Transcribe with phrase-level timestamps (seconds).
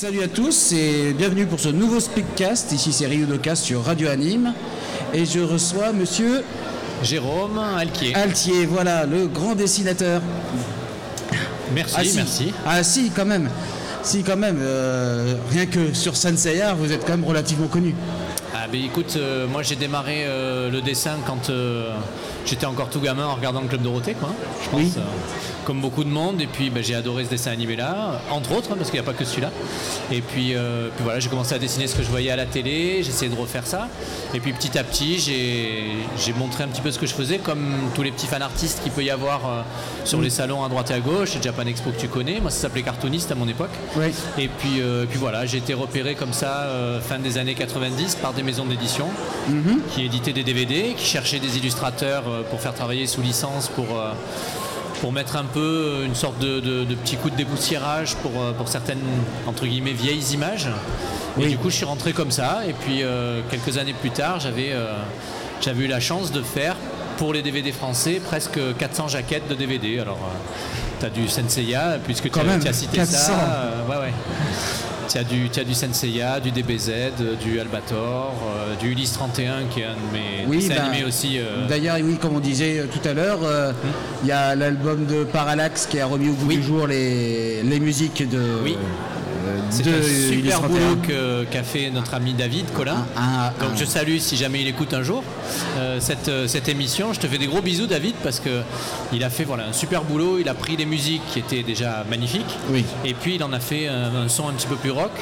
[0.00, 2.70] Salut à tous et bienvenue pour ce nouveau Speakcast.
[2.70, 4.54] Ici c'est Rio Docast sur Radio Anime
[5.12, 6.44] et je reçois monsieur
[7.02, 8.14] Jérôme Altier.
[8.14, 10.22] Altier, voilà, le grand dessinateur.
[11.74, 12.16] Merci, Ah, si.
[12.16, 12.52] merci.
[12.64, 13.50] Ah si, quand même.
[14.04, 14.58] Si, quand même.
[14.60, 17.92] euh, rien que sur Senseiya, vous êtes quand même relativement connu.
[18.54, 21.50] Ah ben écoute, euh, moi j'ai démarré euh, le dessin quand
[22.46, 24.32] j'étais encore tout gamin en regardant le Club Dorothée, quoi.
[24.62, 24.92] Je pense, Oui.
[25.68, 26.40] Comme beaucoup de monde.
[26.40, 29.06] Et puis ben, j'ai adoré ce dessin animé là, entre autres, hein, parce qu'il n'y
[29.06, 29.50] a pas que celui-là.
[30.10, 32.46] Et puis, euh, puis voilà, j'ai commencé à dessiner ce que je voyais à la
[32.46, 33.88] télé, j'ai essayé de refaire ça.
[34.32, 37.90] Et puis petit à petit, j'ai montré un petit peu ce que je faisais, comme
[37.94, 39.62] tous les petits fan artistes qu'il peut y avoir euh,
[40.06, 41.32] sur les salons à droite et à gauche.
[41.32, 42.40] C'est Japan Expo que tu connais.
[42.40, 43.72] Moi, ça s'appelait cartooniste à mon époque.
[43.96, 44.06] Oui.
[44.38, 46.66] Et puis, euh, puis voilà, j'ai été repéré comme ça
[47.06, 49.08] fin des années 90 par des maisons d'édition
[49.94, 53.86] qui éditaient des DVD, qui cherchaient des illustrateurs pour faire travailler sous licence, pour,
[55.00, 58.52] pour mettre un peu une sorte de, de- de petit coup de dépoussiérage pour, euh,
[58.52, 58.98] pour certaines
[59.46, 60.68] entre guillemets vieilles images.
[61.40, 62.62] Et du coup, je suis rentré comme ça.
[62.68, 64.92] Et puis euh, quelques années plus tard, j'avais euh,
[65.60, 66.74] j'avais eu la chance de faire
[67.16, 70.00] pour les DVD français presque 400 jaquettes de DVD.
[70.00, 70.18] Alors,
[71.00, 73.16] tu as du Senseiya, puisque tu as, cité 400.
[73.16, 73.32] ça.
[73.88, 74.12] ouais, ouais.
[75.08, 79.64] Tu as du, as du Senseiya, du DBZ, euh, du Albator, euh, du Ulysse 31
[79.70, 81.38] qui est un de mes Oui, bah, animés aussi.
[81.38, 83.72] euh, D'ailleurs, oui, comme on disait tout à l'heure, euh,
[84.22, 86.56] il y a l'album de Parallax qui a remis au bout Oui.
[86.58, 88.76] du jour les, les musiques de, Oui.
[89.48, 90.68] Euh, c'est un super Ulysse 31.
[90.68, 93.06] boulot qu'a fait notre ami David Collin.
[93.16, 95.22] Ah, ah, Donc je salue si jamais il écoute un jour
[95.78, 97.12] euh, cette, euh, cette émission.
[97.12, 98.60] Je te fais des gros bisous David parce que
[99.12, 100.38] il a fait voilà, un super boulot.
[100.38, 102.84] Il a pris les musiques qui étaient déjà magnifiques Oui.
[103.04, 105.12] et puis il en a fait un, un son un petit peu plus rock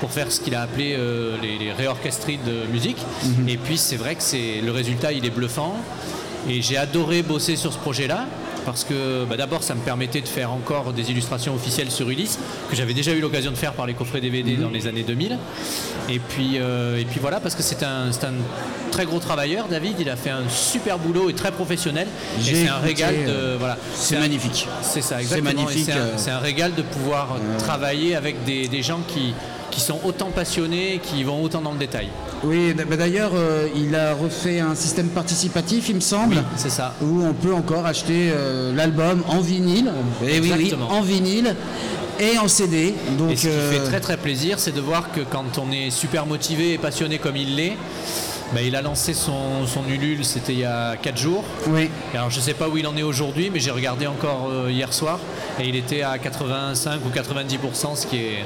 [0.00, 2.98] pour faire ce qu'il a appelé euh, les, les réorchestries de musique.
[3.24, 3.48] Mhm.
[3.48, 5.76] Et puis c'est vrai que c'est le résultat il est bluffant
[6.48, 8.26] et j'ai adoré bosser sur ce projet-là.
[8.68, 12.38] Parce que bah, d'abord, ça me permettait de faire encore des illustrations officielles sur Ulysse,
[12.68, 14.62] que j'avais déjà eu l'occasion de faire par les coffrets DVD Mhm.
[14.62, 15.38] dans les années 2000.
[16.10, 18.34] Et puis, euh, et puis voilà, parce que c'est un, un
[18.92, 19.94] très gros travailleur, David.
[20.00, 22.08] Il a fait un super boulot et très professionnel.
[22.40, 23.30] Et c'est un régal de.
[23.30, 23.78] euh, Voilà.
[23.94, 24.68] C'est magnifique.
[24.82, 25.66] C'est ça, exactement.
[25.68, 26.36] C'est un, euh.
[26.36, 29.32] un régal de pouvoir travailler avec des, des gens qui,
[29.78, 32.08] qui sont autant passionnés, qui vont autant dans le détail.
[32.44, 36.94] Oui, d'ailleurs, euh, il a refait un système participatif, il me semble, Oui, c'est ça.
[37.00, 39.92] où on peut encore acheter euh, l'album en vinyle.
[40.22, 40.90] Eh oui, oui, Exactement.
[40.90, 41.54] en vinyle
[42.20, 42.94] et en CD.
[43.16, 45.70] Donc, Et ce qui euh, fait très très plaisir, c'est de voir que quand on
[45.70, 47.76] est super motivé et passionné comme il l'est,
[48.54, 51.44] bah, il a lancé son, son Ulule, c'était il y a 4 jours.
[51.68, 51.90] oui.
[52.14, 54.70] Et alors je sais pas où il en est aujourd'hui, mais j'ai regardé encore euh,
[54.72, 55.18] hier soir
[55.60, 58.44] et il était à 85 ou 90%, ce qui est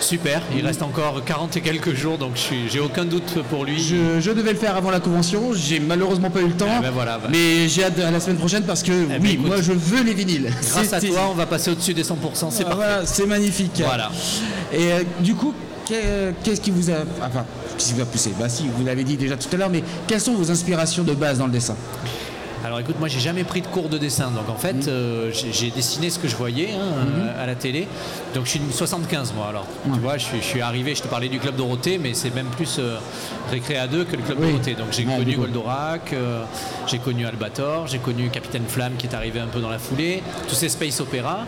[0.00, 0.42] super.
[0.56, 2.32] Il reste encore 40 et quelques jours, donc
[2.68, 3.82] j'ai aucun doute pour lui.
[3.82, 6.80] Je, je devais le faire avant la convention, j'ai malheureusement pas eu le temps, Ah
[6.80, 7.28] ben voilà, bah.
[7.30, 10.02] mais j'ai hâte à la semaine prochaine parce que ben oui, écoute, moi je veux
[10.02, 10.50] les vinyles.
[10.70, 12.14] Grâce à toi, on va passer au-dessus des 100%,
[12.50, 13.82] c'est Ah, voilà, c'est magnifique.
[13.84, 14.10] Voilà.
[14.72, 15.52] Et euh, du coup,
[15.86, 17.44] qu'est- qu'est-ce qui vous a, enfin,
[17.76, 18.30] qui vous a poussé?
[18.38, 21.12] Bah si, vous l'avez dit déjà tout à l'heure, mais quelles sont vos inspirations de
[21.14, 21.76] base dans le dessin?
[22.64, 25.70] Alors écoute, moi j'ai jamais pris de cours de dessin, donc en fait euh, j'ai
[25.70, 27.88] dessiné ce que je voyais hein, euh, à la télé.
[28.34, 29.66] Donc je suis une 75 moi alors.
[29.84, 32.34] Tu vois, je suis, je suis arrivé, je te parlais du club Dorothée, mais c'est
[32.34, 32.98] même plus euh,
[33.50, 34.50] Récré à deux que le club Oui.
[34.52, 34.74] Dorothée.
[34.74, 35.36] Donc j'ai connu.
[35.36, 36.44] Goldorak, euh,
[36.86, 40.22] j'ai connu Albator, j'ai connu Capitaine Flamme qui est arrivé un peu dans la foulée,
[40.48, 41.46] tous ces space opéra.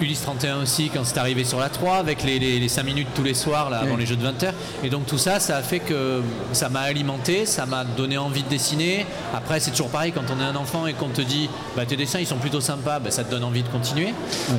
[0.00, 3.22] Ulysse 31 aussi quand c'est arrivé sur la 3 avec les, les, 5 minutes tous
[3.22, 4.00] les soirs là, avant Oui.
[4.00, 6.22] les jeux de 20h et donc tout ça ça a fait que
[6.52, 9.06] ça m'a alimenté ça m'a donné envie de dessiner.
[9.34, 11.96] Après c'est toujours pareil quand on est un enfant et qu'on te dit bah, tes
[11.96, 14.12] dessins ils sont plutôt sympas bah, ça te donne envie de continuer.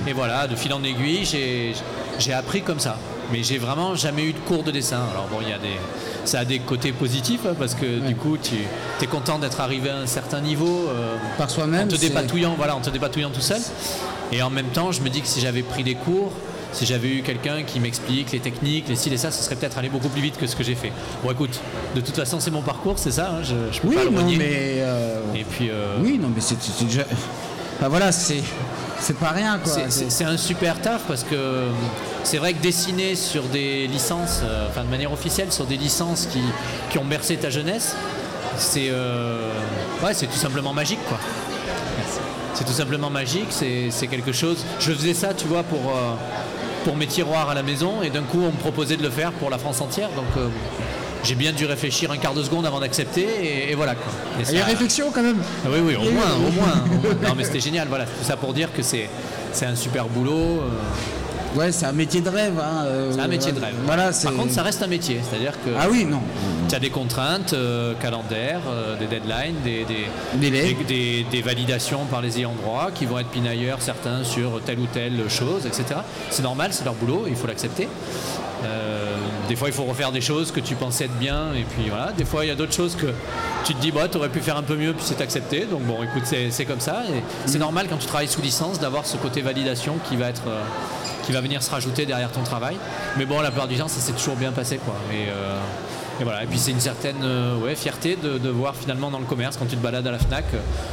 [0.07, 1.73] Et voilà de fil en aiguille j'ai
[2.19, 2.97] j'ai appris comme ça.
[3.31, 4.99] Mais j'ai vraiment jamais eu de cours de dessin.
[5.11, 5.77] Alors bon il y a des
[6.25, 8.55] ça a des côtés positifs hein, parce que du coup tu
[9.01, 12.53] es content d'être arrivé à un certain niveau euh, Par soi-même en te c'est- dépatouillant,
[12.55, 13.59] voilà, en te dépatouillant tout seul.
[14.31, 16.31] Et en même temps, je me dis que si j'avais pris des cours,
[16.71, 19.77] si j'avais eu quelqu'un qui m'explique les techniques, les styles et ça, ce serait peut-être
[19.77, 20.91] allé beaucoup plus vite que ce que j'ai fait.
[21.23, 21.59] Bon, écoute,
[21.95, 24.09] de toute façon, c'est mon parcours, c'est ça, hein, je, je peux Oui, pas le
[24.09, 27.03] non, mais euh, Et puis, euh, oui, non, mais c'est déjà.
[27.77, 28.41] Enfin, voilà, c'est
[28.99, 29.73] c'est pas rien quoi.
[29.89, 31.65] c'est- un super taf parce que
[32.23, 36.25] c'est vrai que dessiner sur des licences, euh, enfin de manière officielle, sur des licences
[36.31, 36.39] qui,
[36.89, 37.95] qui ont bercé ta jeunesse,
[38.57, 38.91] c'est
[40.03, 41.19] ouais, c'est tout simplement magique quoi.
[42.53, 44.63] C'est tout simplement magique, c'est quelque chose.
[44.79, 46.13] Je faisais ça, tu vois, pour, euh,
[46.85, 49.31] pour mes tiroirs à la maison, et d'un coup, on me proposait de le faire
[49.33, 50.09] pour la France entière.
[50.15, 50.47] Donc, euh,
[51.23, 53.95] j'ai bien dû réfléchir un quart de seconde avant d'accepter, et, et voilà.
[53.95, 54.11] Quoi.
[54.39, 55.41] Et Il y a ça- réflexion quand même.
[55.65, 57.29] Ah oui, oui, au moins, au moins, au moins.
[57.29, 58.05] Non, mais c'était génial, voilà.
[58.05, 59.09] Tout ça pour dire que c'est
[59.51, 60.31] c'est un super boulot.
[60.61, 60.67] euh,
[61.55, 62.53] Ouais, c'est un métier de rêve.
[62.59, 63.75] Hein, euh, C'est un métier de rêve.
[63.85, 66.21] Voilà, Par contre, ça reste un métier, c'est-à-dire que Ah oui, non.
[66.67, 70.07] tu as des contraintes euh, calendaires, euh, des deadlines, des, des,
[70.49, 74.79] des- des- des validations par les ayants droit qui vont être pinailleurs certains sur telle
[74.79, 75.99] ou telle chose, etc.
[76.31, 77.87] C'est normal, c'est leur boulot, il faut l'accepter.
[78.65, 79.13] Euh,
[79.49, 82.13] des fois, il faut refaire des choses que tu pensais être bien, et puis voilà.
[82.13, 83.07] Des fois, il y a d'autres choses que
[83.65, 85.65] tu te dis, bah, tu aurais pu faire un peu mieux, puis c'est accepté.
[85.69, 87.03] Donc bon, écoute, c'est comme ça.
[87.13, 90.43] Et c'est normal quand tu travailles sous licence d'avoir ce côté validation qui va être,
[91.23, 92.75] qui va venir se rajouter derrière ton travail.
[93.17, 94.95] Mais bon, la plupart du temps, ça s'est toujours bien passé, quoi.
[95.11, 95.57] Et, euh,
[96.21, 96.43] et voilà.
[96.43, 99.57] Et puis c'est une certaine euh, ouais, fierté de, de voir finalement dans le commerce,
[99.57, 100.45] quand tu te balades à la Fnac,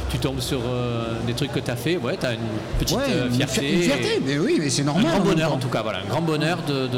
[0.09, 1.97] tu tombes sur euh, des trucs que tu as fait.
[1.97, 2.39] Ouais, tu as une
[2.79, 3.59] petite Ouais, une fierté.
[3.61, 5.03] fi- une fierté, mais oui, mais c'est Un normal.
[5.05, 6.89] grand en même bonheur en tout cas, voilà, un grand bonheur de,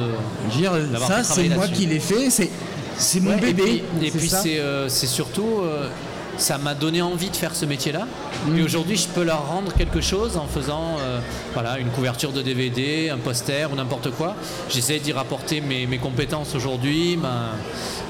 [0.52, 0.72] dire,
[1.08, 2.50] ça, c'est moi qui l'ai fait, c'est,
[2.98, 3.84] c'est mon Ouais, bébé.
[4.02, 5.90] et puis c'est euh, surtout, euh,
[6.38, 8.08] ça m'a donné envie de faire ce métier-là.
[8.48, 8.58] Mm.
[8.58, 11.20] Et aujourd'hui, je peux leur rendre quelque chose en faisant euh,
[11.54, 14.36] voilà, une couverture de DVD, un poster ou n'importe quoi.
[14.70, 17.18] J'essaie d'y rapporter mes, mes compétences aujourd'hui,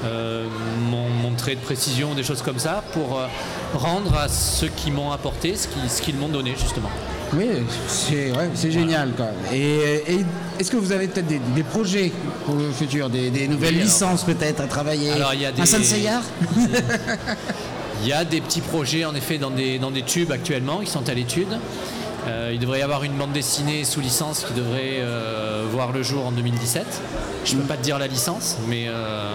[0.04, 0.46] euh,
[0.90, 3.26] mon, mon trait de précision, des choses comme ça, pour euh,
[3.74, 6.90] rendre à ceux qui m'ont apporté ce qu'ils ce m'ont donné, justement.
[7.32, 7.48] Oui,
[7.88, 9.10] c'est, ouais, c'est génial.
[9.16, 9.26] Quoi.
[9.52, 10.24] Et, et
[10.58, 12.12] est-ce que vous avez peut-être des, des projets
[12.46, 15.62] pour le futur, des, des nouvelles Oui, licences peut-être à travailler Alors, y a des-
[15.62, 16.20] Un Senseiya
[18.04, 20.90] Il y a des petits projets en effet dans des, dans des tubes actuellement qui
[20.90, 21.48] sont à l'étude.
[22.26, 26.02] Euh, il devrait y avoir une bande dessinée sous licence qui devrait euh, voir le
[26.02, 26.84] jour en 2017.
[27.44, 29.34] Je ne peux pas te dire la licence, mais euh,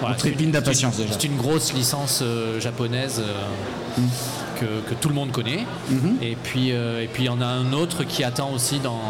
[0.00, 1.12] voilà, On trépine c'est une- d'impatience, déjà.
[1.12, 2.22] C'est une grosse licence
[2.58, 4.00] japonaise euh,
[4.58, 5.64] que, que tout le monde connaît.
[6.22, 9.00] Et puis euh, et puis il y en a un autre qui attend aussi dans,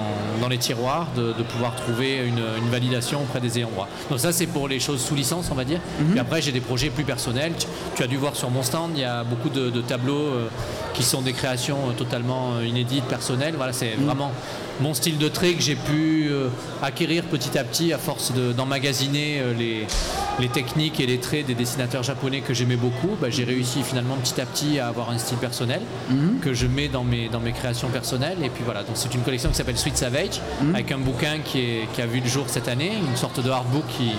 [0.41, 3.89] dans les tiroirs de, de pouvoir trouver une, une validation auprès des ayants droit.
[4.11, 5.81] Donc ça c'est pour les choses sous licence on va dire.
[6.11, 7.53] Puis après j'ai des projets plus personnels.
[7.59, 10.15] Tu, tu as dû voir sur mon stand, il y a beaucoup de, de tableaux
[10.15, 10.49] euh,
[10.95, 13.55] qui sont des créations euh, totalement inédites, personnelles.
[13.57, 14.33] Voilà, c'est vraiment
[14.81, 16.49] mon style de trait que j'ai pu euh,
[16.83, 19.87] acquérir petit à petit à force de- d'emmagasiner euh, les,
[20.39, 23.17] les techniques et les traits des dessinateurs japonais que j'aimais beaucoup.
[23.21, 25.81] Bah, j'ai réussi finalement petit à petit à avoir un style personnel
[26.43, 28.39] que je mets dans mes, dans mes créations personnelles.
[28.43, 30.41] Et puis voilà, donc c'est une collection qui s'appelle Sweet Savage
[30.75, 33.51] avec un bouquin qui, est- qui a vu le jour cette année, une sorte de
[33.51, 34.13] hardbook qui,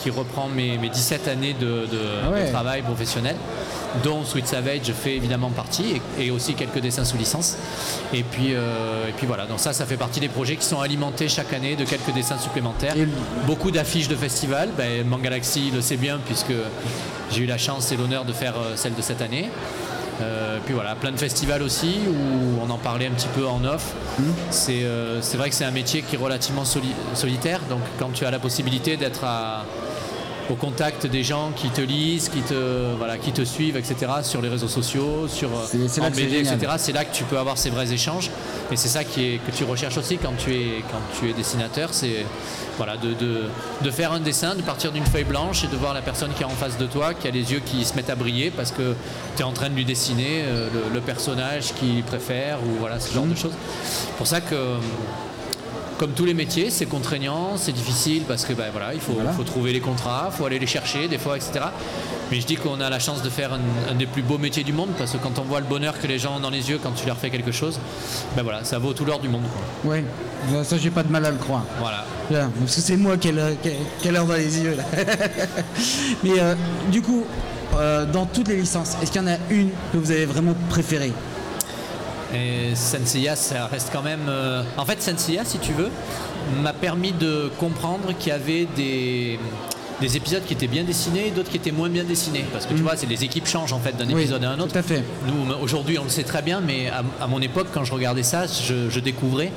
[0.00, 2.46] qui reprend mes, mes 17 années de, de- Ah ouais.
[2.46, 3.36] de travail professionnel,
[4.04, 7.56] dont Sweet Savage fait évidemment partie, et, et aussi quelques dessins sous licence.
[8.12, 10.80] Et puis, euh, et puis voilà, donc ça, ça fait partie des projets qui sont
[10.80, 12.96] alimentés chaque année de quelques dessins supplémentaires.
[12.96, 13.08] Et-
[13.46, 16.52] Beaucoup d'affiches de festivals, ben, Mangalaxy le sait bien puisque
[17.32, 19.48] j'ai eu la chance et l'honneur de faire euh, celle de cette année.
[20.20, 23.64] Euh, puis voilà, plein de festivals aussi où on en parlait un petit peu en
[23.64, 23.92] off.
[24.50, 28.10] C'est euh, c'est vrai que c'est un métier qui est relativement soli- solitaire, donc quand
[28.12, 29.64] tu as la possibilité d'être à-
[30.50, 34.40] au contact des gens qui te lisent, qui te, voilà, qui te suivent, etc., sur
[34.40, 37.70] les réseaux sociaux, sur en c'est BD, etc., c'est là que tu peux avoir ces
[37.70, 38.30] vrais échanges.
[38.72, 41.32] Et c'est ça qui est, que tu recherches aussi quand tu es, quand tu es
[41.34, 42.24] dessinateur, c'est
[42.78, 43.42] voilà, de, de-
[43.82, 46.42] de faire un dessin, de partir d'une feuille blanche et de voir la personne qui
[46.42, 48.70] est en face de toi, qui a les yeux qui se mettent à briller parce
[48.70, 48.94] que
[49.36, 53.00] tu es en train de lui dessiner euh, le, le personnage qu'il préfère ou voilà,
[53.00, 53.32] ce genre Mhm.
[53.32, 53.54] de choses.
[54.16, 54.54] pour ça que
[55.98, 59.32] comme tous les métiers, c'est contraignant, c'est difficile parce que ben, voilà, il faut, Voilà.
[59.32, 61.60] faut trouver les contrats, il faut aller les chercher des fois, etc.
[62.30, 63.60] Mais je dis qu'on a la chance de faire un,
[63.90, 66.06] un des plus beaux métiers du monde parce que quand on voit le bonheur que
[66.06, 67.78] les gens ont dans les yeux quand tu leur fais quelque chose,
[68.36, 69.42] ben voilà, ça vaut tout l'or du monde.
[69.82, 69.90] quoi.
[69.92, 70.04] Ouais,
[70.64, 71.64] ça j'ai pas de mal à le croire.
[71.80, 72.04] Voilà.
[72.60, 73.32] Parce que c'est moi qui ai
[74.12, 74.84] l'heure dans les yeux là.
[76.22, 76.54] Mais euh,
[76.92, 77.24] du coup,
[77.76, 80.54] euh, dans toutes les licences, est-ce qu'il y en a une que vous avez vraiment
[80.68, 81.12] préférée?
[82.34, 84.26] Et Senseiya, ça reste quand même.
[84.28, 85.90] euh, En fait, Senseiya, si tu veux,
[86.62, 89.38] m'a permis de comprendre qu'il y avait des
[90.00, 92.44] des épisodes qui étaient bien dessinés et d'autres qui étaient moins bien dessinés.
[92.52, 94.12] Parce que tu vois, c'est les équipes changent en fait d'un Mm.
[94.14, 94.72] Oui, épisode à un autre.
[94.72, 95.02] tout à fait.
[95.26, 98.22] Nous, aujourd'hui, on le sait très bien, mais à, à mon époque, quand je regardais
[98.22, 99.50] ça, je, je découvrais.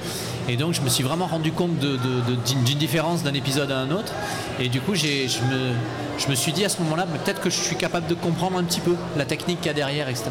[0.50, 3.71] Et donc, je me suis vraiment rendu compte de- de- de- d'une différence d'un épisode
[3.71, 4.12] à un autre.
[4.60, 5.71] Et du coup, j'ai- je me,
[6.17, 8.63] je me suis dit à ce moment-là, peut-être que je suis capable de comprendre un
[8.63, 10.25] petit peu la technique qu'il y a derrière, etc.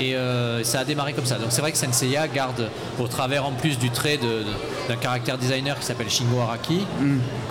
[0.00, 1.36] Et euh, ça a démarré comme ça.
[1.36, 4.18] Donc, c'est vrai que Senseiya garde, au travers en plus du trait
[4.88, 6.80] d'un caractère designer qui s'appelle Shingo Araki,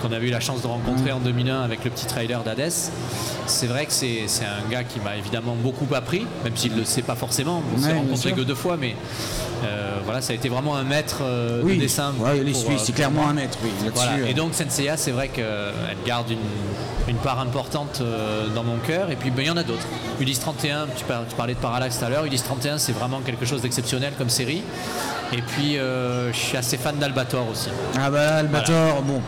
[0.02, 2.72] qu'on a eu la chance de rencontrer en 2001 avec le petit trailer d'Hades.
[3.46, 6.84] C'est vrai que c'est un gars qui m'a évidemment beaucoup appris, même s'il ne le
[6.84, 7.62] sait pas forcément.
[7.76, 8.34] On s'est Ouais, sûr.
[8.34, 8.94] que deux fois, mais
[9.64, 12.12] euh, voilà, ça a été vraiment un maître euh, de dessin.
[12.18, 14.12] Ouais, les pour, Suisses, euh, c'est clairement un maître, oui, voilà.
[14.12, 14.26] euh.
[14.26, 15.44] Et donc Senseiya, c'est vrai qu'elle
[16.06, 16.38] garde une,
[17.08, 19.10] une part importante euh, dans mon cœur.
[19.10, 19.86] Et puis ben, il y en a d'autres.
[20.20, 22.24] Ulysse 31, tu, par- tu parlais de Parallax tout à l'heure.
[22.24, 24.62] Ulysse 31, c'est vraiment quelque chose d'exceptionnel comme série.
[25.32, 27.68] Et puis euh, je suis assez fan d'Albatros Albator aussi.
[27.98, 29.20] Ah bah Albator, bon.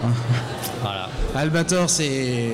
[0.82, 1.08] Voilà.
[1.34, 2.45] Albator, c'est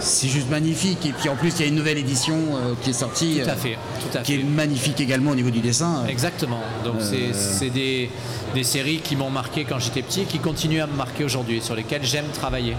[0.00, 1.04] c'est juste magnifique.
[1.06, 3.48] Et puis en plus, il y a une nouvelle édition euh, qui est sortie, Tout
[3.48, 6.04] à euh, fait, tout à qui est magnifique également au niveau du dessin.
[6.08, 6.60] Exactement.
[6.84, 8.10] Donc c'est- c'est des,
[8.54, 11.60] des séries qui m'ont marqué quand j'étais petit et qui continuent à me marquer aujourd'hui,
[11.62, 12.76] sur lesquelles j'aime travailler.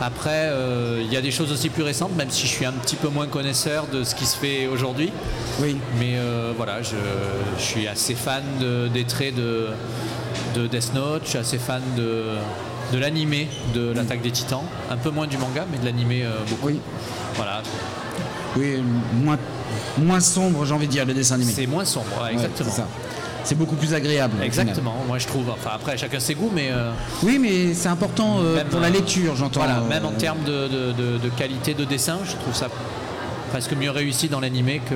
[0.00, 2.72] Après, euh, il y a des choses aussi plus récentes, même si je suis un
[2.72, 5.12] petit peu moins connaisseur de ce qui se fait aujourd'hui.
[5.60, 5.76] Oui.
[6.00, 6.96] Mais euh, voilà, je,
[7.58, 9.68] je suis assez fan de- des traits de,
[10.56, 12.24] de Death Note, je suis assez fan de,
[12.92, 14.62] de l'animé de l'attaque des titans.
[14.90, 16.66] Un peu moins du manga, mais de l'animé euh, beaucoup.
[16.68, 16.80] Oui.
[17.36, 17.62] Voilà,
[18.56, 18.82] Oui,
[19.22, 19.38] moins,
[19.98, 21.52] moins sombre, j'ai envie de dire, le dessin animé.
[21.54, 22.70] c'est moins sombre, ouais, exactement.
[23.42, 24.36] c'est beaucoup plus agréable.
[24.42, 25.50] Exactement, moi je trouve.
[25.50, 26.92] Enfin après, chacun ses goûts, mais euh,
[27.24, 29.60] Oui, mais c'est important euh, Même, pour la lecture, j'entends.
[29.60, 32.68] voilà, euh, même en termes de, de- de- de qualité de dessin, je trouve ça
[33.50, 34.94] presque mieux réussi dans l'animé que,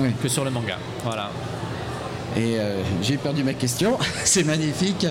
[0.00, 0.10] oui.
[0.22, 0.76] que sur le manga.
[1.04, 1.30] Voilà.
[2.36, 2.56] Et
[3.02, 3.96] j'ai perdu ma question.
[4.24, 5.06] c'est magnifique.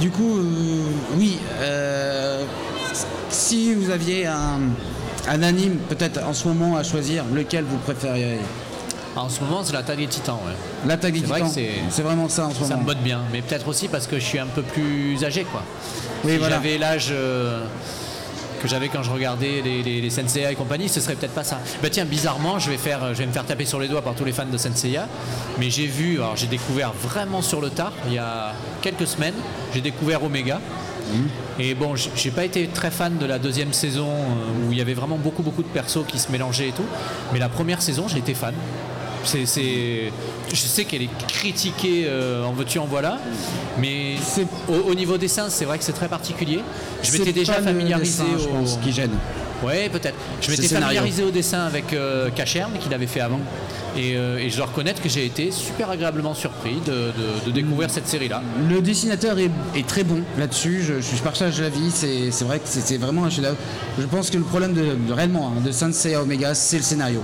[0.00, 0.42] Du coup, euh,
[1.16, 1.38] oui.
[1.60, 2.44] euh,
[3.30, 4.60] si vous aviez un,
[5.28, 8.38] un anime, peut-être en ce moment à choisir, lequel vous préféreriez
[9.16, 10.52] En ce moment, c'est l'attaque des titans, ouais.
[10.86, 11.54] L'attaque des C'est vrai titans.
[11.54, 11.60] que
[11.90, 12.80] c'est- vraiment ça en ce Ça moment.
[12.80, 15.62] me botte bien, mais peut-être aussi parce que je suis un peu plus âgé, quoi.
[16.24, 16.56] Oui, si voilà.
[16.56, 17.64] j'avais l'âge euh,
[18.60, 21.44] que j'avais quand je regardais les, les, les Senseiya et compagnie, ce serait peut-être pas
[21.44, 21.60] ça.
[21.82, 24.14] Bah tiens, bizarrement, je vais, faire, je vais me faire taper sur les doigts par
[24.14, 25.08] tous les fans de Senseiya,
[25.58, 29.34] mais j'ai vu, alors j'ai découvert vraiment sur le tard, il y a quelques semaines,
[29.74, 30.60] j'ai découvert Omega.
[31.60, 34.80] Et bon, j'ai pas été très fan de la deuxième saison euh, où il y
[34.80, 36.84] avait vraiment beaucoup beaucoup de persos qui se mélangeaient et tout,
[37.32, 38.54] mais la première saison, j'ai été fan.
[39.24, 40.12] C'est, c'est-
[40.52, 43.18] je sais qu'elle est critiquée euh, en veux-tu en voilà,
[43.78, 46.60] mais C'est- au, au niveau dessin, c'est vrai que c'est très particulier.
[47.02, 48.48] Je C'est m'étais déjà pas le familiarisé dessin, je au...
[48.52, 49.10] pense, qui gêne.
[49.64, 50.14] Ouais, peut-être.
[50.42, 53.40] Je m'étais familiarisé au dessin avec euh, Cacherne, qu'il avait fait avant.
[53.96, 57.50] Et, euh, et je dois reconnaître que j'ai été super agréablement surpris de, de- de
[57.50, 58.42] découvrir cette série-là.
[58.68, 62.66] Le dessinateur est, est très bon là-dessus, je, je partage l'avis, c'est c'est vrai que
[62.66, 63.56] c'est c'est vraiment un chef-d'œuvre.
[63.98, 67.22] Je pense que le problème de, de- réellement hein, de Sensei Omega, c'est le scénario.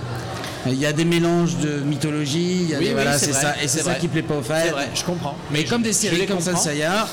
[0.66, 3.32] Il y a des mélanges de mythologie, il y a Oui, des- oui, voilà, c'est
[3.32, 4.54] ça, et c'est ça qui plaît pas aux fans.
[4.64, 5.36] C'est vrai, je comprends.
[5.50, 6.56] Mais comme des séries comme comprends.
[6.56, 7.08] Senseiya,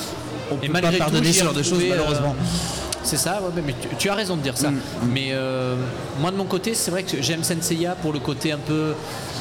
[0.52, 2.36] on Et peut malgré pas pardonner ce genre de choses euh, malheureusement.
[3.02, 4.70] C'est ça, ouais, mais tu, tu as raison de dire ça.
[4.72, 4.80] Mm,
[5.12, 5.76] Mais euh,
[6.22, 8.94] moi de mon côté, c'est vrai que j'aime Senseiya pour le côté un peu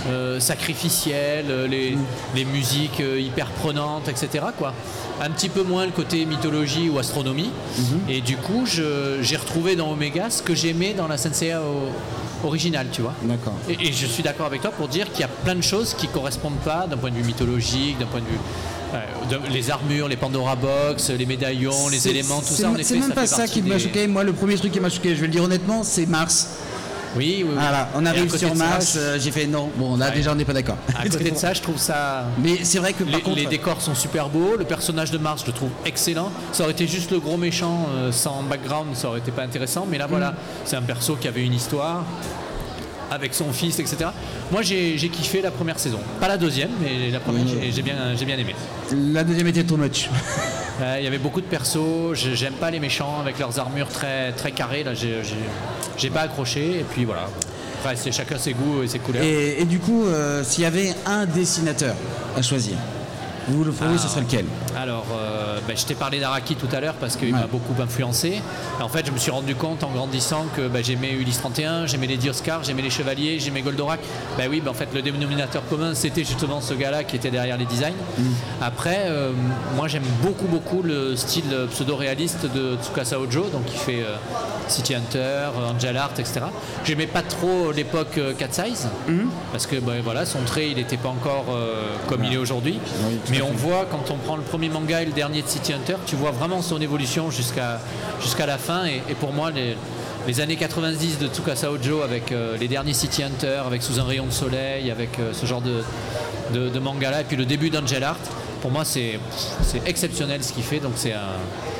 [0.09, 1.99] euh, sacrificiel, les, Mm.
[2.37, 4.45] les musiques euh, hyper prenantes, etc.
[4.57, 4.73] Quoi.
[5.21, 7.51] Un petit peu moins le côté mythologie ou astronomie.
[7.79, 8.11] Mm-hmm.
[8.11, 11.61] Et du coup, j'ai retrouvé dans Omega ce que j'aimais dans la Senseiya
[12.45, 13.15] originale, tu vois.
[13.23, 13.55] D'accord.
[13.69, 15.95] Et, et je suis d'accord avec toi pour dire qu'il y a plein de choses
[15.95, 18.39] qui correspondent pas d'un point de vue mythologique, d'un point de vue.
[18.95, 18.99] euh,
[19.31, 23.15] de- les armures, les Pandora Box, les médaillons, les éléments, tout ça, C'est même ça
[23.15, 24.07] pas fait ça qui m'a choqué.
[24.07, 26.49] Moi, le premier truc qui m'a choqué, je vais le dire honnêtement, c'est Mars.
[27.19, 27.55] Oui, oui, oui.
[27.55, 29.71] Voilà, on arrive sur Mars, je- euh, j'ai fait non.
[29.77, 30.15] Bon, là Ouais.
[30.15, 30.77] déjà on n'est pas d'accord.
[30.99, 32.27] à côté de ça, je trouve ça.
[32.43, 35.19] Mais c'est vrai que par Les, contre, les décors sont super beaux, le personnage de
[35.19, 36.31] Mars je le trouve excellent.
[36.53, 39.87] Ça aurait été juste le gros méchant euh, sans background, ça aurait été pas intéressant.
[39.91, 40.35] Mais là voilà,
[40.65, 42.05] c'est un perso qui avait une histoire
[43.11, 44.11] avec son fils, etc.
[44.53, 47.59] Moi j'ai j'ai kiffé la première saison, pas la deuxième, mais la première Oui.
[47.63, 48.55] j'ai- j'ai bien, j'ai bien aimé.
[49.13, 50.09] la deuxième était too much.
[50.81, 54.33] Euh, Il y avait beaucoup de persos, j'aime pas les méchants avec leurs armures très,
[54.33, 57.29] très carrées, là j'ai- pas accroché, et puis voilà.
[57.97, 59.23] C'est chacun ses goûts et ses couleurs.
[59.23, 61.95] Et, et du coup, euh, s'il y avait un dessinateur
[62.37, 62.77] à choisir,
[63.49, 63.99] vous le Ah.
[63.99, 64.45] ce serait lequel
[64.77, 67.41] Alors, euh, ben, je t'ai parlé d'Araki tout à l'heure parce qu'il Ouais.
[67.41, 68.41] m'a beaucoup influencé.
[68.81, 72.07] En fait, je me suis rendu compte en grandissant que ben, j'aimais Ulysse 31, j'aimais
[72.07, 74.01] les Dioscars, j'aimais les Chevaliers, j'aimais Goldorak.
[74.37, 77.57] Ben oui, ben, en fait, le dénominateur commun, c'était justement ce gars-là qui était derrière
[77.57, 77.93] les designs.
[78.19, 78.23] Mm.
[78.63, 79.33] Après, euh,
[79.77, 84.17] moi, j'aime beaucoup, beaucoup le style pseudo-réaliste de Tsukasa Ojo, donc qui fait euh,
[84.69, 86.41] City Hunter, Angel Art, etc.
[86.85, 88.89] J'aimais pas trop l'époque Cat Size
[89.53, 91.47] parce que ben, voilà, son trait, il n'était pas encore
[92.09, 92.79] comme il est aujourd'hui.
[93.09, 95.43] Oui, tout Mais à on voit quand on prend le premier manga et le dernier
[95.43, 97.81] de City Hunter, tu vois vraiment son évolution jusqu'à
[98.21, 98.87] jusqu'à la fin.
[98.87, 99.77] Et, et pour moi, les,
[100.27, 104.05] les années 90 de Tsukasa Ojo avec euh, les derniers City Hunter, avec Sous un
[104.05, 105.83] rayon de soleil, avec euh, ce genre de,
[106.53, 108.19] de, de manga-là, et puis le début d'Angel Art,
[108.61, 109.21] pour moi, c'est
[109.87, 110.81] exceptionnel ce qu'il fait.
[110.81, 111.37] Donc c'est un,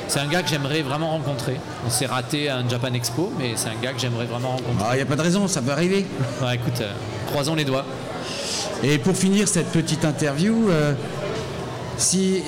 [0.07, 1.57] c'est un gars que j'aimerais vraiment rencontrer.
[1.85, 4.85] On s'est raté à un Japan Expo, mais c'est un gars que j'aimerais vraiment rencontrer.
[4.85, 6.05] Ah, il n'y a pas de raison, ça peut arriver.
[6.41, 6.91] Ouais, écoute, euh,
[7.27, 7.85] croisons les doigts.
[8.81, 10.93] Et pour finir cette petite interview, euh,
[11.99, 12.41] si,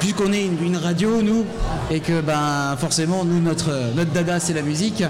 [0.00, 1.44] puisqu'on est une, une radio, nous,
[1.90, 5.04] et que ben, forcément, nous, notre, notre dada, c'est la musique,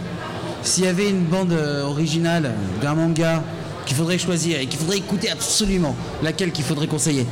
[0.62, 2.52] s'il y avait une bande euh, originale
[2.82, 3.42] d'un manga
[3.86, 7.24] qu'il faudrait choisir et qu'il faudrait écouter absolument, laquelle qu'il faudrait conseiller?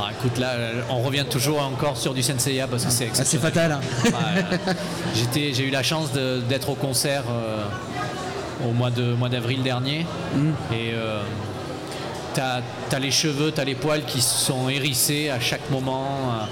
[0.00, 3.24] Ah, écoute, là, euh, on revient toujours encore sur du Senseiya parce que c'est Ah,
[3.24, 3.72] C'est fatal.
[3.72, 3.80] hein.
[4.04, 4.58] Ouais,
[5.14, 6.10] j'étais- j'ai eu la chance
[6.48, 7.64] d'être au concert euh,
[8.68, 10.50] au mois de mois d'avril dernier Mm.
[10.72, 11.20] et euh,
[12.38, 16.46] t'as as les cheveux, t'as les poils qui sont hérissés à chaque moment.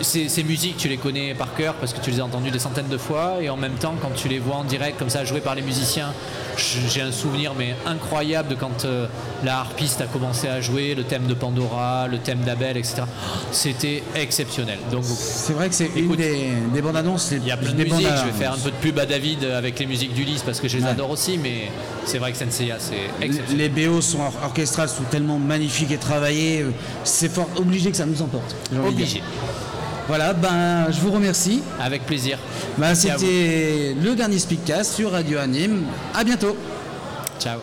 [0.00, 2.58] Ces, ces, musiques, tu les connais par cœur parce que tu les as entendues des
[2.58, 5.24] centaines de fois et en même temps, quand tu les vois en direct comme ça
[5.24, 6.12] joué par les musiciens,
[6.56, 9.06] j'ai un souvenir mais incroyable de quand euh,
[9.44, 13.02] la harpiste a commencé à jouer le thème de Pandora, le thème d'Abel, etc.
[13.50, 14.78] C'était exceptionnel.
[14.90, 17.32] Donc c'est vrai que c'est une des, des, bandes annonces.
[17.32, 18.06] Il y a plein de musiques.
[18.06, 20.68] Je vais faire un peu de pub à David avec les musiques d'Ulysse parce que
[20.68, 21.70] je les adore aussi, mais
[22.04, 23.72] c'est vrai que Senseiya, c'est exceptionnel.
[23.74, 26.66] Les BO sont orchestrales, sont tellement magnifiques et travaillées.
[27.04, 28.54] C'est fort obligé que ça nous emporte.
[28.86, 29.22] Obligé.
[30.14, 31.62] Voilà, ben, je vous remercie.
[31.80, 32.38] Avec plaisir.
[32.76, 35.84] Ben, C'était le dernier Speakcast sur Radio Anime.
[36.14, 36.54] À bientôt.
[37.40, 37.60] Ciao.